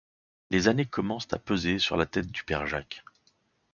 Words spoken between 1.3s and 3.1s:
à peser sur la tête du père Jacques.